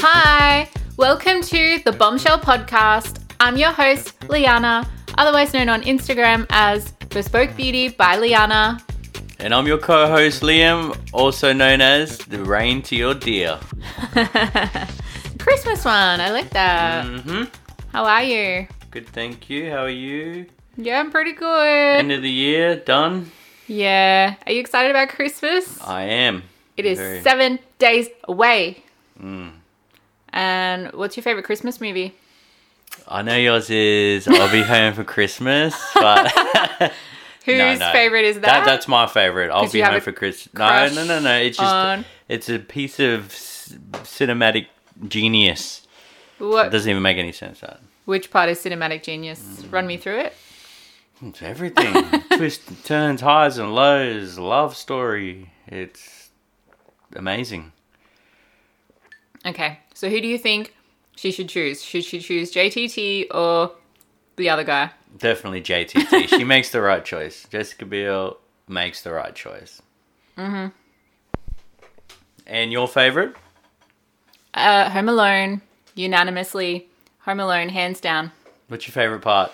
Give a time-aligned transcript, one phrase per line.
[0.00, 0.68] Hi,
[0.98, 3.22] welcome to the Bombshell Podcast.
[3.40, 8.78] I'm your host, Liana, otherwise known on Instagram as Bespoke Beauty by Liana.
[9.38, 13.58] And I'm your co host, Liam, also known as the rain to your deer.
[15.38, 17.06] Christmas one, I like that.
[17.06, 17.44] hmm
[17.90, 18.66] How are you?
[18.90, 19.70] Good, thank you.
[19.70, 20.44] How are you?
[20.76, 21.98] Yeah, I'm pretty good.
[21.98, 23.30] End of the year, done?
[23.66, 25.80] yeah, are you excited about Christmas?
[25.82, 26.42] I am.
[26.76, 27.20] It is Very.
[27.22, 28.82] seven days away.
[29.22, 29.52] Mm.
[30.32, 32.14] And what's your favorite Christmas movie?
[33.08, 36.30] I know yours is I'll be home for Christmas, but
[37.44, 37.92] Whose No, no.
[37.92, 38.42] favorite is that?
[38.42, 39.50] that, that's my favorite.
[39.50, 40.54] I'll be home for Christmas.
[40.54, 41.36] No, no, no, no.
[41.38, 44.66] It's just on- it's a piece of s- cinematic
[45.08, 45.86] genius.
[46.40, 47.60] It what, doesn't even make any sense.
[47.60, 49.64] That which part is cinematic genius?
[49.70, 50.34] Run me through it.
[51.22, 52.20] It's everything.
[52.36, 55.50] Twists, and turns, highs and lows, love story.
[55.66, 56.30] It's
[57.14, 57.72] amazing.
[59.44, 60.74] Okay, so who do you think
[61.16, 61.82] she should choose?
[61.82, 63.72] Should she choose JTT or
[64.36, 64.90] the other guy?
[65.16, 66.28] Definitely JTT.
[66.28, 67.46] she makes the right choice.
[67.50, 69.82] Jessica Biel makes the right choice.
[70.36, 70.68] Mm-hmm.
[72.46, 73.36] And your favorite?
[74.54, 75.62] Uh, Home Alone,
[75.94, 76.88] unanimously.
[77.20, 78.32] Home Alone, hands down.
[78.68, 79.52] What's your favorite part?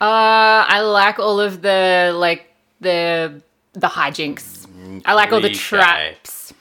[0.00, 4.66] Uh, I like all of the like the the hijinks.
[5.04, 6.52] I like all the traps.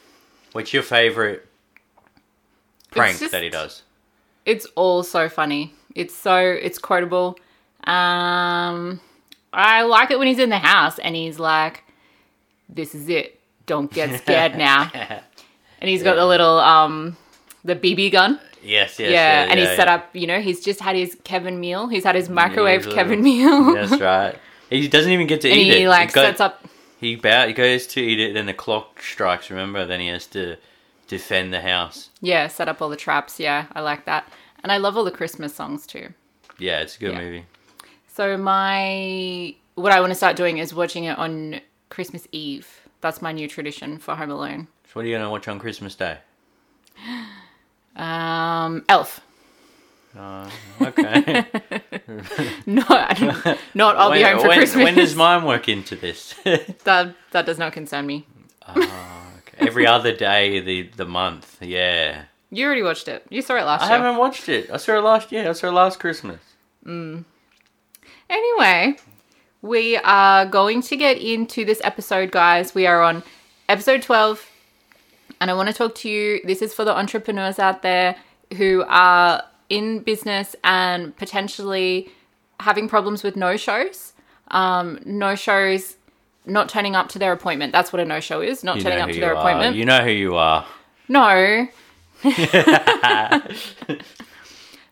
[0.54, 1.48] What's your favorite
[2.92, 3.84] prank just- that he does?
[4.46, 5.74] It's all so funny.
[5.94, 7.38] It's so it's quotable.
[7.84, 9.00] Um,
[9.54, 11.84] I like it when he's in the house and he's like,
[12.70, 13.40] "This is it.
[13.66, 14.92] Don't get scared now."
[15.80, 17.16] And he's got the little um
[17.64, 18.40] the BB gun.
[18.64, 19.12] Yes, yes.
[19.12, 19.96] yeah, and he's yeah, set yeah.
[19.96, 20.16] up.
[20.16, 21.88] You know, he's just had his Kevin meal.
[21.88, 23.74] He's had his microwave Kevin meal.
[23.74, 24.38] That's right.
[24.70, 25.78] He doesn't even get to and eat it.
[25.80, 26.66] he like sets up.
[27.00, 29.50] He bow, he goes to eat it, then the clock strikes.
[29.50, 30.58] Remember, then he has to
[31.08, 32.10] defend the house.
[32.22, 33.40] Yeah, set up all the traps.
[33.40, 34.28] Yeah, I like that.
[34.64, 36.14] And I love all the Christmas songs too.
[36.58, 37.22] Yeah, it's a good Yeah.
[37.22, 37.46] movie.
[38.08, 42.68] So my what I want to start doing is watching it on Christmas Eve.
[43.02, 44.68] That's my new tradition for Home Alone.
[44.86, 46.18] So, what are you gonna watch on Christmas Day?
[47.98, 49.22] Um, Elf.
[50.18, 50.50] Uh,
[50.82, 51.46] okay.
[52.66, 53.20] Not,
[53.76, 54.84] not I'll be when, home for when- Christmas.
[54.84, 56.34] when does mine work into this?
[56.86, 58.26] that that does not concern me.
[58.76, 58.88] Okay.
[59.60, 61.62] Every other day the the month.
[61.62, 62.24] Yeah.
[62.50, 63.26] You already watched it.
[63.30, 63.92] You saw it last year.
[63.92, 64.04] I year.
[64.06, 64.70] haven't watched it.
[64.72, 65.50] I saw it last year.
[65.50, 66.40] I saw it last Christmas.
[68.30, 68.98] Anyway,
[69.62, 72.74] we are going to get into this episode, guys.
[72.74, 73.24] We are on
[73.70, 74.46] episode 12,
[75.40, 76.42] and I want to talk to you.
[76.44, 78.16] This is for the entrepreneurs out there
[78.58, 82.10] who are in business and potentially
[82.60, 84.14] having problems with no shows.
[84.50, 85.98] Um, no shows,
[86.46, 87.74] not turning up to their appointment.
[87.74, 89.40] That's what a no show is, not You turning up to their are.
[89.40, 89.76] appointment.
[89.76, 90.66] You know who you are.
[91.10, 91.68] No.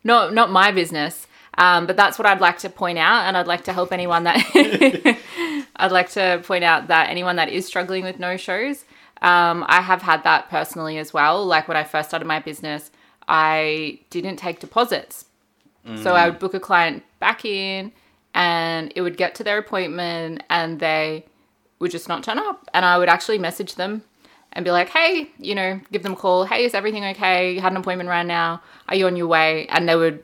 [0.03, 1.27] no, not my business.
[1.57, 4.25] Um, but that's what I'd like to point out, and I'd like to help anyone
[4.25, 4.43] that
[5.77, 8.83] I'd like to point out that anyone that is struggling with no shows.
[9.25, 11.43] Um, I have had that personally as well.
[11.45, 12.91] Like when I first started my business,
[13.27, 15.25] I didn't take deposits.
[16.01, 17.91] So I would book a client back in,
[18.33, 21.25] and it would get to their appointment, and they
[21.77, 22.67] would just not turn up.
[22.73, 24.01] And I would actually message them
[24.53, 26.45] and be like, hey, you know, give them a call.
[26.45, 27.53] Hey, is everything okay?
[27.53, 28.63] You had an appointment right now.
[28.89, 29.67] Are you on your way?
[29.67, 30.23] And they would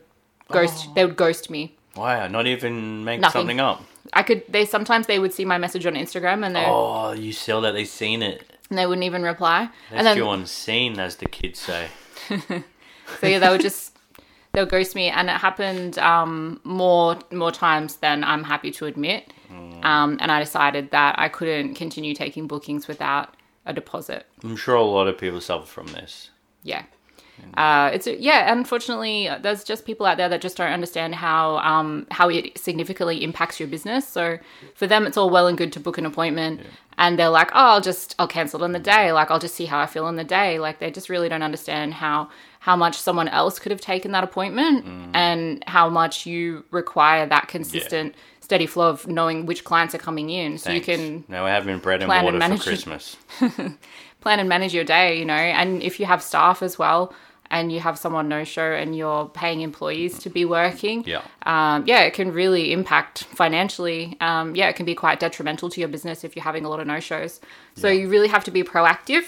[0.49, 0.89] ghost.
[0.95, 1.75] They would ghost me.
[1.95, 3.41] Wow, not even make Nothing.
[3.41, 3.83] something up.
[4.13, 4.41] I could.
[4.49, 7.73] They sometimes they would see my message on Instagram and they Oh, you sell that
[7.73, 8.43] they've seen it.
[8.71, 9.69] And they wouldn't even reply.
[9.91, 11.89] That's and then seen, as the kids say.
[12.29, 13.97] so yeah, they would just
[14.53, 19.33] they'll ghost me, and it happened um, more more times than I'm happy to admit.
[19.83, 24.25] Um, and I decided that I couldn't continue taking bookings without a deposit.
[24.41, 26.29] I'm sure a lot of people suffer from this.
[26.63, 26.83] yeah
[27.55, 32.07] uh, it's yeah unfortunately there's just people out there that just don't understand how um,
[32.11, 34.37] how it significantly impacts your business so
[34.73, 36.61] for them it's all well and good to book an appointment
[36.97, 39.55] and they're like oh i'll just i'll cancel it on the day like i'll just
[39.55, 42.29] see how i feel on the day like they just really don't understand how
[42.59, 44.85] how much someone else could have taken that appointment
[45.15, 50.29] and how much you require that consistent steady flow of knowing which clients are coming
[50.29, 50.87] in so Thanks.
[50.87, 52.69] you can now we're having bread and and water manage for.
[52.69, 53.17] Christmas.
[54.21, 57.13] plan and manage your day, you know, and if you have staff as well
[57.51, 61.21] and you have someone no show and you're paying employees to be working, Yeah.
[61.45, 64.17] um, yeah, it can really impact financially.
[64.21, 66.79] Um, yeah, it can be quite detrimental to your business if you're having a lot
[66.79, 67.39] of no shows.
[67.75, 69.23] So you really have to be proactive.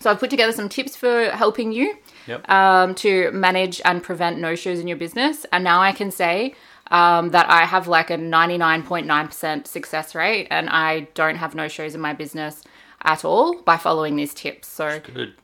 [0.00, 1.96] So I've put together some tips for helping you
[2.26, 2.48] Yep.
[2.48, 5.44] um, to manage and prevent no shows in your business.
[5.52, 6.54] And now I can say
[6.90, 11.94] um, that I have like a 99.9% success rate and I don't have no shows
[11.94, 12.62] in my business
[13.02, 14.68] at all by following these tips.
[14.68, 15.34] So, Good.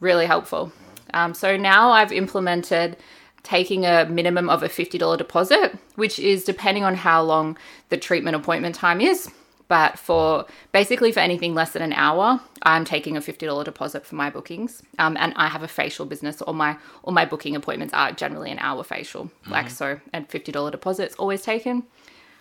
[0.00, 0.72] really helpful.
[1.14, 2.96] Um, so now I've implemented
[3.42, 7.56] taking a minimum of a $50 deposit, which is depending on how long
[7.88, 9.30] the treatment appointment time is.
[9.68, 14.16] But for basically for anything less than an hour, I'm taking a $50 deposit for
[14.16, 14.82] my bookings.
[14.98, 16.42] Um, and I have a facial business.
[16.42, 19.30] All my all my booking appointments are generally an hour facial.
[19.48, 21.84] Like so, and $50 deposits always taken.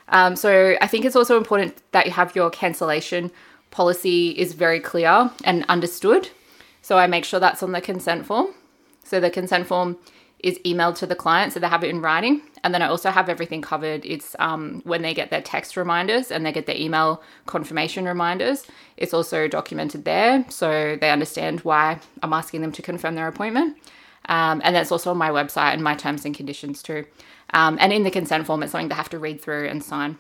[0.08, 3.30] Um, so I think it's also important that you have your cancellation
[3.70, 6.30] policy is very clear and understood.
[6.82, 8.48] So I make sure that's on the consent form.
[9.10, 9.98] So the consent form
[10.40, 12.42] is emailed to the client so they have it in writing.
[12.64, 14.06] And then I also have everything covered.
[14.06, 18.66] It's um, when they get their text reminders and they get their email confirmation reminders.
[18.98, 23.78] It's also documented there so they understand why I'm asking them to confirm their appointment.
[24.26, 27.06] Um, and that's also on my website and my terms and conditions too.
[27.54, 30.18] Um, and in the consent form, it's something they have to read through and sign.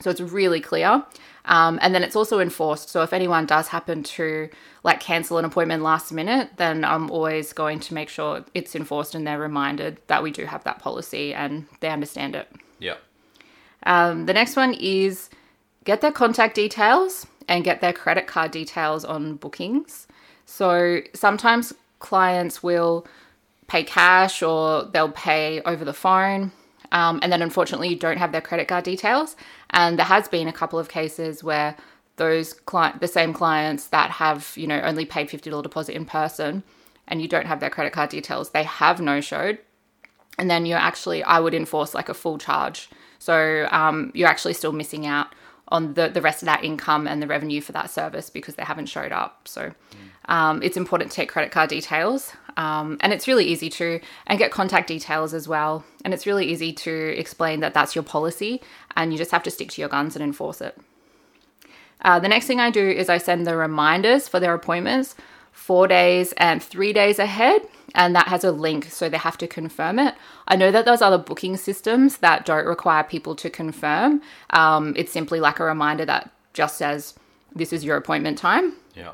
[0.00, 1.04] So it's really clear.
[1.44, 2.90] Um, and then it's also enforced.
[2.90, 4.50] So if anyone does happen to
[4.84, 9.14] like cancel an appointment last minute, then I'm always going to make sure it's enforced
[9.14, 12.50] and they're reminded that we do have that policy and they understand it.
[12.78, 12.96] Yeah.
[13.84, 15.30] Um, the next one is
[15.84, 20.06] get their contact details and get their credit card details on bookings.
[20.44, 23.06] So sometimes clients will
[23.68, 26.52] pay cash or they'll pay over the phone.
[26.90, 29.36] Um, and then unfortunately, you don't have their credit card details.
[29.70, 31.76] And there has been a couple of cases where
[32.16, 36.62] those client, the same clients that have, you know, only paid $50 deposit in person
[37.06, 39.58] and you don't have their credit card details, they have no showed.
[40.38, 42.88] And then you're actually, I would enforce like a full charge.
[43.18, 45.34] So um, you're actually still missing out
[45.68, 48.62] on the, the rest of that income and the revenue for that service because they
[48.62, 49.48] haven't showed up.
[49.48, 49.72] So
[50.26, 52.32] um, it's important to take credit card details.
[52.58, 55.84] Um, and it's really easy to, and get contact details as well.
[56.04, 58.60] And it's really easy to explain that that's your policy
[58.96, 60.76] and you just have to stick to your guns and enforce it.
[62.02, 65.14] Uh, the next thing I do is I send the reminders for their appointments
[65.52, 67.62] four days and three days ahead,
[67.94, 70.14] and that has a link, so they have to confirm it.
[70.46, 74.22] I know that there's other booking systems that don't require people to confirm.
[74.50, 77.14] Um, it's simply like a reminder that just says,
[77.54, 78.74] This is your appointment time.
[78.94, 79.12] Yeah.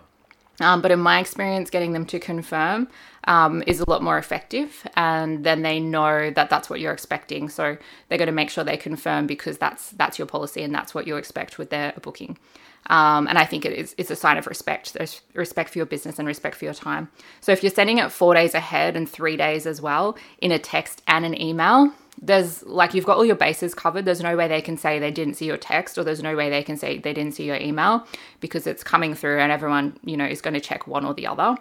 [0.61, 2.89] Um, but in my experience, getting them to confirm
[3.27, 7.49] um, is a lot more effective, and then they know that that's what you're expecting.
[7.49, 7.77] So
[8.09, 11.07] they're going to make sure they confirm because that's that's your policy and that's what
[11.07, 12.39] you expect with their booking.
[12.87, 14.93] Um, and I think it is it's a sign of respect.
[14.93, 17.09] There's respect for your business and respect for your time.
[17.41, 20.59] So if you're sending it four days ahead and three days as well in a
[20.59, 24.05] text and an email, there's like you've got all your bases covered.
[24.05, 26.49] There's no way they can say they didn't see your text, or there's no way
[26.51, 28.07] they can say they didn't see your email
[28.41, 31.27] because it's coming through, and everyone you know is going to check one or the
[31.27, 31.57] other.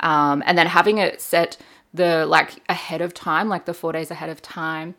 [0.00, 1.56] Um, and then having it set
[1.92, 4.94] the like ahead of time, like the four days ahead of time,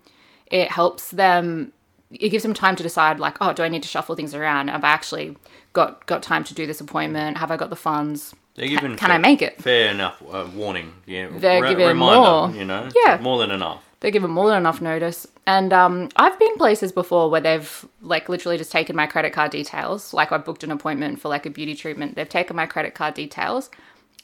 [0.48, 1.72] it helps them.
[2.12, 4.70] It gives them time to decide, like, oh, do I need to shuffle things around?
[4.70, 5.36] Have I actually
[5.74, 7.38] got got time to do this appointment?
[7.38, 8.34] Have I got the funds?
[8.56, 9.62] They're Can, given can fair, I make it?
[9.62, 10.94] fair enough uh, warning.
[11.06, 12.50] Yeah, They're given more.
[12.52, 13.20] You know, Yeah.
[13.22, 13.84] more than enough.
[14.02, 15.28] They give them more than enough notice.
[15.48, 19.52] And um, I've been places before where they've like literally just taken my credit card
[19.52, 20.14] details.
[20.14, 22.16] Like I booked an appointment for like a beauty treatment.
[22.16, 23.70] They've taken my credit card details,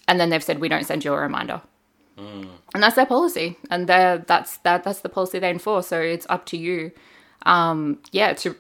[0.08, 1.62] and then they've said we don't send you a reminder.
[2.74, 5.88] And that's their policy, and that's that that's the policy they enforce.
[5.88, 6.92] So it's up to you,
[7.46, 8.56] um, yeah, to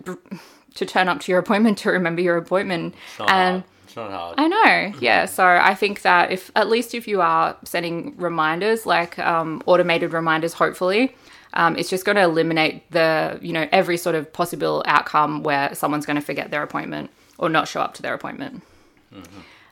[0.75, 2.95] to turn up to your appointment to remember your appointment.
[3.27, 3.63] And hard.
[3.91, 4.35] It's not hard.
[4.37, 5.25] I know, yeah.
[5.37, 10.13] So I think that if at least if you are sending reminders, like um, automated
[10.13, 11.13] reminders, hopefully,
[11.53, 15.75] um, it's just going to eliminate the you know every sort of possible outcome where
[15.75, 18.63] someone's going to forget their appointment or not show up to their appointment.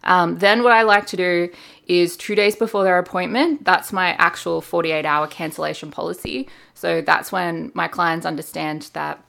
[0.04, 1.50] Um, then what I like to do
[1.88, 3.64] is two days before their appointment.
[3.64, 6.50] That's my actual 48 hour cancellation policy.
[6.74, 9.24] So that's when my clients understand that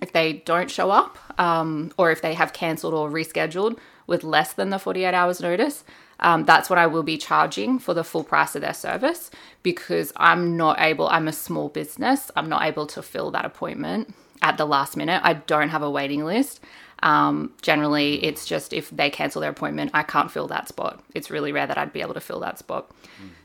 [0.00, 3.78] if they don't show up um, or if they have cancelled or rescheduled
[4.12, 5.84] with less than the 48 hours notice,
[6.20, 9.30] um, that's what I will be charging for the full price of their service
[9.62, 14.14] because I'm not able, I'm a small business, I'm not able to fill that appointment
[14.42, 15.22] at the last minute.
[15.24, 16.60] I don't have a waiting list.
[17.02, 21.02] Um, generally, it's just if they cancel their appointment, I can't fill that spot.
[21.14, 22.90] It's really rare that I'd be able to fill that spot.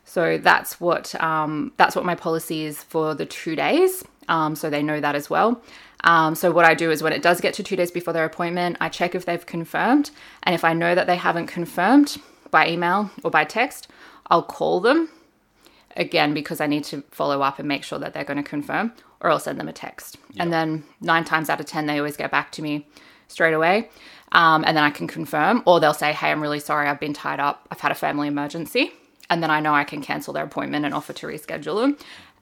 [0.03, 4.03] So that's what um, that's what my policy is for the two days.
[4.27, 5.61] Um, so they know that as well.
[6.03, 8.25] Um, so what I do is when it does get to two days before their
[8.25, 10.11] appointment, I check if they've confirmed,
[10.43, 12.17] and if I know that they haven't confirmed
[12.51, 13.87] by email or by text,
[14.27, 15.09] I'll call them
[15.95, 18.93] again because I need to follow up and make sure that they're going to confirm,
[19.19, 20.17] or I'll send them a text.
[20.39, 22.87] And then nine times out of ten, they always get back to me
[23.27, 23.89] straight away.
[24.31, 27.13] Um, and then I can confirm, or they'll say, Hey, I'm really sorry, I've been
[27.13, 28.91] tied up, I've had a family emergency.
[29.29, 31.97] And then I know I can cancel their appointment and offer to reschedule them.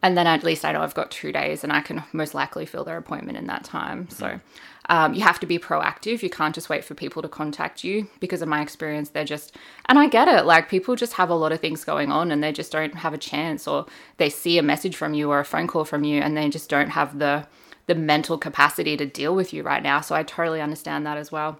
[0.05, 2.67] and then at least I know I've got two days and I can most likely
[2.67, 4.07] fill their appointment in that time.
[4.09, 4.39] So
[4.87, 6.21] um, you have to be proactive.
[6.21, 9.55] You can't just wait for people to contact you because, in my experience, they're just,
[9.87, 12.43] and I get it, like people just have a lot of things going on and
[12.43, 13.87] they just don't have a chance, or
[14.17, 16.69] they see a message from you or a phone call from you and they just
[16.69, 17.47] don't have the
[17.87, 20.01] the mental capacity to deal with you right now.
[20.01, 21.59] So I totally understand that as well.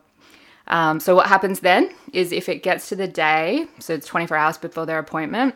[0.68, 4.36] Um, so what happens then is if it gets to the day, so it's 24
[4.36, 5.56] hours before their appointment,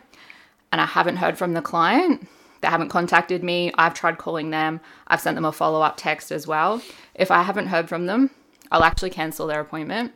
[0.72, 2.28] and I haven't heard from the client,
[2.60, 6.30] they haven't contacted me, I've tried calling them, I've sent them a follow up text
[6.30, 6.82] as well.
[7.14, 8.30] If I haven't heard from them,
[8.70, 10.12] I'll actually cancel their appointment.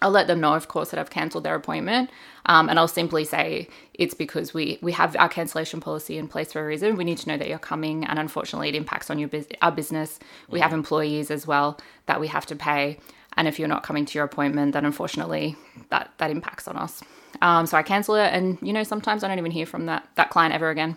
[0.00, 2.10] I'll let them know, of course, that I've cancelled their appointment,
[2.46, 6.52] um, and I'll simply say it's because we we have our cancellation policy in place
[6.52, 6.94] for a reason.
[6.94, 9.72] We need to know that you're coming, and unfortunately, it impacts on your bus- our
[9.72, 10.20] business.
[10.48, 13.00] We have employees as well that we have to pay,
[13.38, 15.56] and if you're not coming to your appointment, then unfortunately,
[15.88, 17.02] that that impacts on us.
[17.40, 20.06] Um, so I cancel it, and you know sometimes I don't even hear from that
[20.16, 20.96] that client ever again.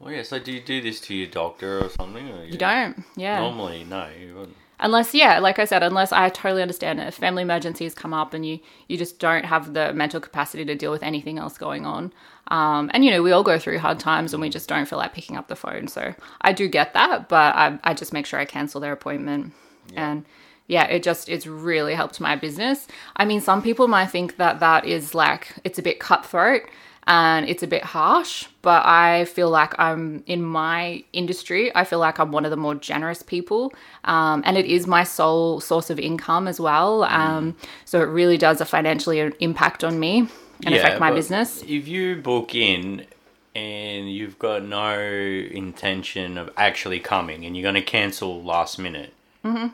[0.00, 0.22] Well, yeah.
[0.22, 2.28] So do you do this to your doctor or something?
[2.30, 3.40] Or You don't, yeah.
[3.40, 4.08] Normally, no.
[4.20, 4.56] You wouldn't.
[4.80, 8.32] unless yeah like i said unless i totally understand it if family emergencies come up
[8.32, 11.84] and you you just don't have the mental capacity to deal with anything else going
[11.84, 12.12] on
[12.52, 14.98] um, and you know we all go through hard times and we just don't feel
[15.00, 18.24] like picking up the phone so i do get that but i, I just make
[18.24, 19.52] sure i cancel their appointment
[19.96, 20.24] and
[20.68, 24.60] yeah it just it's really helped my business i mean some people might think that
[24.60, 26.62] that is like it's a bit cutthroat
[27.08, 31.74] and it's a bit harsh, but I feel like I'm in my industry.
[31.74, 33.72] I feel like I'm one of the more generous people,
[34.04, 37.04] um, and it is my sole source of income as well.
[37.04, 37.56] Um,
[37.86, 40.28] so it really does a financially impact on me
[40.66, 41.62] and affect my business.
[41.62, 43.06] If you book in
[43.54, 49.14] and you've got no intention of actually coming, and you're going to cancel last minute,
[49.42, 49.68] mm-hmm.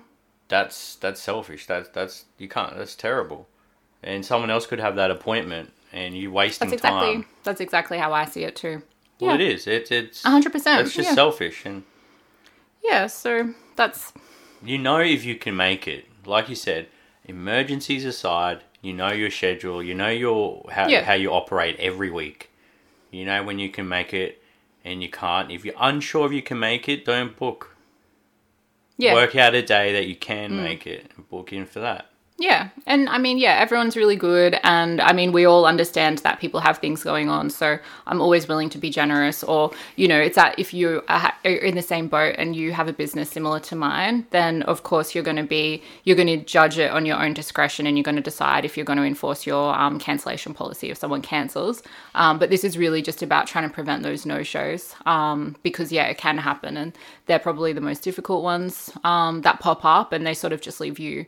[0.48, 1.66] That's that's selfish.
[1.66, 2.76] That's that's you can't.
[2.76, 3.48] That's terrible.
[4.02, 7.26] And someone else could have that appointment, and you wasting That's exactly time.
[7.42, 8.82] that's exactly how I see it too.
[9.20, 9.46] Well, yeah.
[9.46, 9.66] it is.
[9.66, 10.22] It's it's.
[10.22, 10.86] hundred percent.
[10.86, 11.14] It's just yeah.
[11.14, 11.84] selfish, and
[12.82, 13.06] yeah.
[13.06, 14.12] So that's
[14.64, 16.06] you know if you can make it.
[16.26, 16.88] Like you said,
[17.24, 19.82] emergencies aside, you know your schedule.
[19.82, 21.04] You know your how Yeah.
[21.04, 22.50] how you operate every week.
[23.10, 24.42] You know when you can make it,
[24.84, 25.50] and you can't.
[25.50, 27.73] If you're unsure if you can make it, don't book.
[28.96, 29.12] Yeah.
[29.12, 29.14] Mm.
[29.14, 32.06] Work out a day that you can make it and book in for that.
[32.44, 32.68] Yeah.
[32.86, 34.60] And I mean, yeah, everyone's really good.
[34.64, 37.48] And I mean, we all understand that people have things going on.
[37.48, 39.42] So I'm always willing to be generous.
[39.42, 42.86] Or, you know, it's that if you are in the same boat and you have
[42.86, 46.36] a business similar to mine, then of course you're going to be, you're going to
[46.36, 49.04] judge it on your own discretion and you're going to decide if you're going to
[49.04, 51.82] enforce your um, cancellation policy if someone cancels.
[52.14, 55.90] Um, but this is really just about trying to prevent those no shows um, because,
[55.90, 56.76] yeah, it can happen.
[56.76, 56.92] And
[57.24, 60.78] they're probably the most difficult ones um, that pop up and they sort of just
[60.78, 61.24] leave you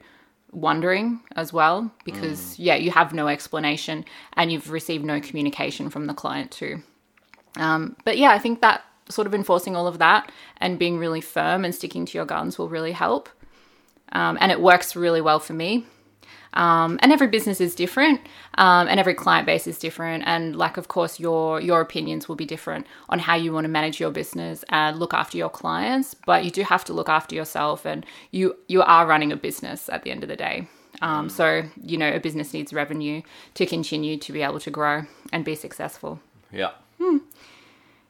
[0.57, 6.07] wondering as well because yeah you have no explanation and you've received no communication from
[6.07, 6.83] the client too.
[7.57, 11.21] Um, but yeah i think that sort of enforcing all of that and being really
[11.21, 13.29] firm and sticking to your guns will really help.
[14.13, 15.85] Um, and it works really well for me
[16.57, 18.21] um, and every business is different
[18.55, 20.25] um, and every client base is different.
[20.27, 23.69] And like of course your your opinions will be different on how you want to
[23.69, 26.15] manage your business and look after your clients.
[26.15, 29.89] But you do have to look after yourself and you you are running a business
[29.89, 30.67] at the end of the day.
[31.03, 33.23] Um, so you know a business needs revenue
[33.55, 36.21] to continue to be able to grow and be successful.
[36.51, 36.71] Yeah.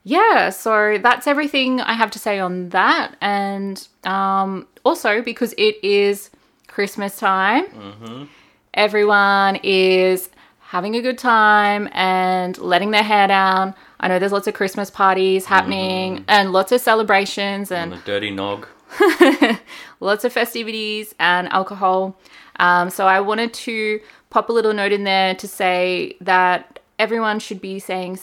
[0.07, 3.17] yeah, so that's everything I have to say on that.
[3.19, 6.29] And um, also, because it is
[6.77, 8.29] Christmas time,
[8.75, 10.29] everyone is
[10.59, 13.73] having a good time and letting their hair down.
[13.99, 18.05] I know there's lots of Christmas parties happening and lots of celebrations and And the
[18.05, 18.67] dirty nog.
[19.99, 22.15] lots of festivities and alcohol.
[22.59, 27.39] Um, so I wanted to pop a little note in there to say that everyone
[27.39, 28.19] should be saying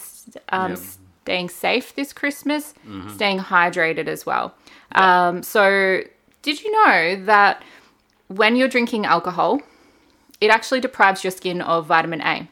[0.50, 2.72] um, staying safe this Christmas,
[3.16, 4.54] staying hydrated as well.
[4.92, 6.02] Um, so
[6.42, 7.64] did you know that
[8.28, 9.60] when you're drinking alcohol,
[10.40, 12.48] it actually deprives your skin of vitamin A.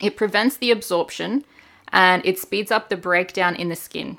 [0.00, 1.44] It prevents the absorption
[1.92, 4.18] and it speeds up the breakdown in the skin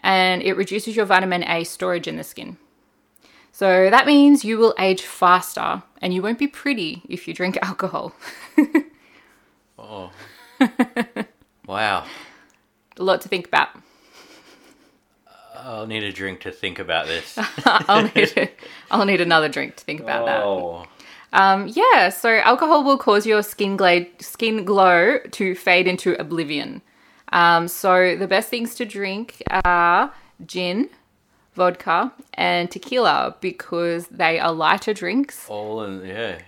[0.00, 2.56] and it reduces your vitamin A storage in the skin.
[3.52, 7.58] So that means you will age faster and you won't be pretty if you drink
[7.62, 8.14] alcohol.
[9.78, 10.10] Oh.
[11.66, 12.04] wow.
[12.96, 13.68] A lot to think about.
[15.62, 17.38] I'll need a drink to think about this.
[17.64, 18.50] I'll need
[18.90, 20.42] I'll need another drink to think about that.
[20.42, 20.86] oh.
[21.32, 26.80] Um, yeah, so alcohol will cause your skin glow, skin glow to fade into oblivion.
[27.32, 30.12] Um, so the best things to drink are
[30.46, 30.88] gin,
[31.54, 35.46] vodka, and tequila because they are lighter drinks.
[35.48, 36.38] All in yeah.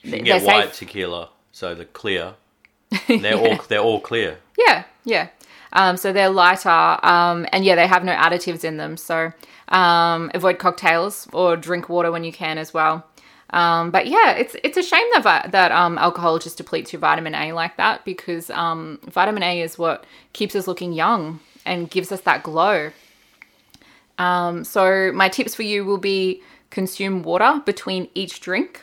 [0.00, 0.88] You can get they're white safe.
[0.88, 2.34] tequila, so the clear.
[3.06, 4.38] They're all they're all clear.
[4.58, 5.28] Yeah, yeah.
[5.72, 8.96] Um, so they're lighter, um, and yeah, they have no additives in them.
[8.96, 9.32] So
[9.68, 13.06] um, avoid cocktails or drink water when you can as well.
[13.50, 17.00] Um, but yeah, it's it's a shame that vi- that um, alcohol just depletes your
[17.00, 21.90] vitamin A like that because um, vitamin A is what keeps us looking young and
[21.90, 22.90] gives us that glow.
[24.18, 28.82] Um, so my tips for you will be consume water between each drink.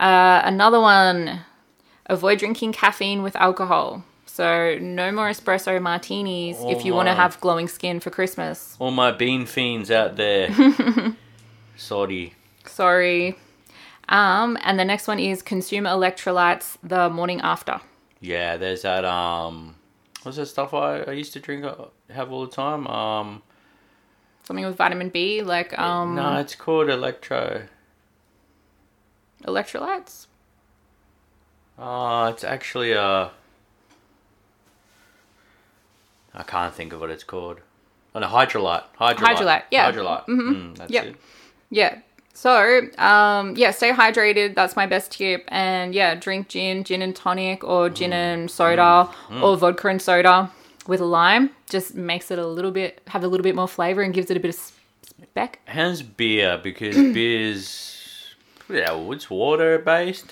[0.00, 1.40] Uh, another one,
[2.06, 4.04] avoid drinking caffeine with alcohol.
[4.38, 8.76] So no more espresso martinis if you want to have glowing skin for Christmas.
[8.78, 10.48] All my bean fiends out there.
[11.76, 12.34] Sorry.
[12.64, 13.36] Sorry.
[14.08, 17.80] Um, and the next one is consume electrolytes the morning after.
[18.20, 19.04] Yeah, there's that.
[19.04, 19.74] Um,
[20.22, 21.64] what's that stuff I, I used to drink?
[21.64, 22.86] uh, Have all the time.
[22.86, 23.42] Um,
[24.44, 27.64] Something with vitamin B, like um, no, it's called electro.
[29.42, 30.28] electrolytes.
[31.76, 33.32] Oh, it's actually a.
[36.38, 37.58] I can't think of what it's called.
[38.14, 38.84] Oh, no, Hydralyte.
[38.98, 39.16] Hydralyte.
[39.16, 39.92] Hydralyte, yeah.
[39.92, 40.26] Hydralyte.
[40.26, 41.04] Mm, that's Yep.
[41.04, 41.16] it.
[41.70, 41.98] Yeah.
[42.32, 44.54] So, um, yeah, stay hydrated.
[44.54, 45.44] That's my best tip.
[45.48, 49.10] And yeah, drink gin, gin and tonic, or gin and soda,
[49.42, 50.50] or vodka and soda
[50.86, 51.50] with lime.
[51.68, 54.36] Just makes it a little bit have a little bit more flavor and gives it
[54.36, 55.58] a bit of speck.
[55.66, 56.58] How's beer?
[56.62, 58.34] Because beer's
[58.70, 60.26] yeah, it's water based.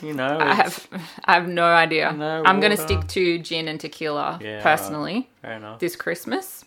[0.06, 0.86] You know, I have
[1.24, 2.12] I have no idea.
[2.12, 5.78] No I'm gonna stick to gin and tequila Yeah, personally fair enough.
[5.78, 6.64] this Christmas.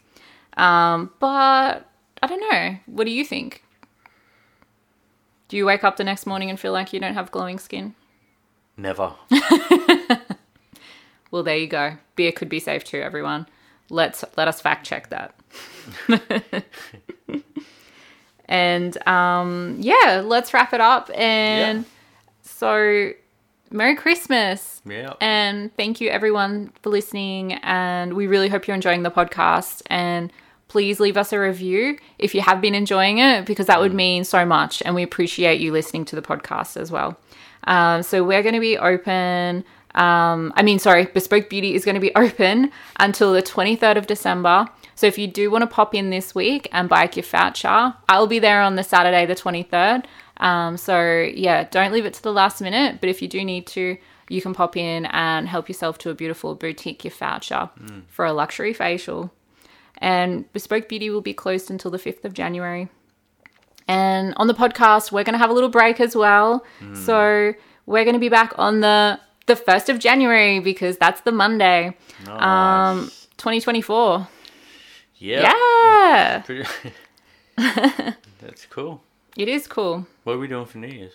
[0.55, 1.89] Um, but
[2.21, 2.77] I don't know.
[2.85, 3.63] What do you think?
[5.47, 7.95] Do you wake up the next morning and feel like you don't have glowing skin?
[8.77, 9.13] Never.
[11.31, 11.97] Well, there you go.
[12.15, 13.47] Beer could be safe too, everyone.
[13.89, 15.33] Let's let us fact check that.
[18.45, 21.09] and um, yeah, let's wrap it up.
[21.15, 21.83] And Yeah.
[22.43, 23.13] so,
[23.73, 24.81] Merry Christmas.
[24.85, 25.13] Yeah.
[25.19, 27.53] And thank you everyone for listening.
[27.63, 29.81] And we really hope you're enjoying the podcast.
[29.87, 30.31] And
[30.67, 34.23] please leave us a review if you have been enjoying it, because that would mean
[34.23, 34.83] so much.
[34.85, 37.17] And we appreciate you listening to the podcast as well.
[37.65, 39.63] Um, so we're going to be open.
[39.95, 44.07] Um, I mean, sorry, Bespoke Beauty is going to be open until the 23rd of
[44.07, 44.67] December.
[44.95, 47.95] So if you do want to pop in this week and buy a gift voucher,
[48.07, 50.05] I'll be there on the Saturday, the 23rd.
[50.37, 52.99] Um, so yeah, don't leave it to the last minute.
[52.99, 53.97] But if you do need to,
[54.29, 57.69] you can pop in and help yourself to a beautiful boutique gift voucher
[58.07, 59.31] for a luxury facial.
[59.99, 62.89] And Bespoke Beauty will be closed until the 5th of January.
[63.87, 66.65] And on the podcast, we're going to have a little break as well.
[66.95, 67.53] So
[67.85, 71.95] we're going to be back on the the 1st of January because that's the Monday.
[72.27, 73.27] Um Nice.
[73.37, 74.27] 2024.
[75.17, 76.43] yeah.
[76.47, 76.65] Yeah.
[78.39, 79.01] That's cool.
[79.37, 80.05] It is cool.
[80.23, 81.13] What are we doing for New Year's?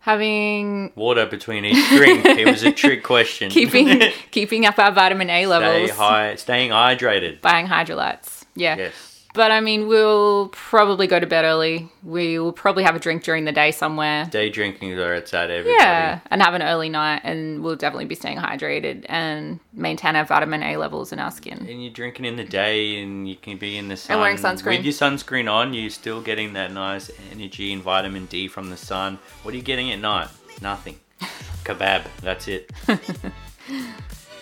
[0.00, 2.24] Having Water between each drink.
[2.24, 3.50] it was a trick question.
[3.50, 5.90] keeping keeping up our vitamin A levels.
[5.90, 7.40] Stay high, staying hydrated.
[7.40, 8.44] Buying Hydralytes.
[8.54, 8.76] Yeah.
[8.76, 9.17] Yes.
[9.38, 11.88] But I mean, we'll probably go to bed early.
[12.02, 14.24] We will probably have a drink during the day somewhere.
[14.24, 15.48] Day drinking is where it's at.
[15.48, 15.76] Everybody.
[15.78, 20.24] Yeah, and have an early night, and we'll definitely be staying hydrated and maintain our
[20.24, 21.58] vitamin A levels in our skin.
[21.70, 24.14] And you're drinking in the day, and you can be in the sun.
[24.14, 24.78] And wearing sunscreen.
[24.78, 28.76] With your sunscreen on, you're still getting that nice energy and vitamin D from the
[28.76, 29.20] sun.
[29.44, 30.30] What are you getting at night?
[30.60, 30.98] Nothing.
[31.62, 32.06] Kebab.
[32.22, 32.72] That's it.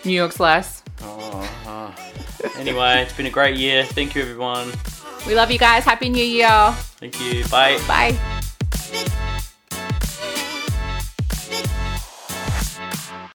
[0.03, 0.81] New York slice.
[1.01, 1.91] Uh.
[2.57, 3.83] Anyway, it's been a great year.
[3.83, 4.71] Thank you, everyone.
[5.25, 5.83] We love you guys.
[5.83, 6.71] Happy New Year.
[6.99, 7.45] Thank you.
[7.45, 7.79] Bye.
[7.87, 9.33] Bye.